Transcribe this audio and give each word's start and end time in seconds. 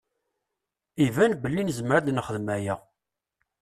Iban 1.05 1.31
belli 1.43 1.61
nezmer 1.63 1.95
ad 1.97 2.07
nexdem 2.11 2.47
aya. 2.55 2.75